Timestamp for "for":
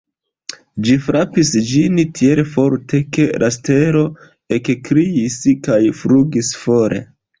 6.63-6.99